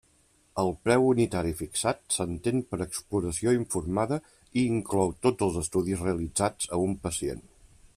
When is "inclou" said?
4.79-5.15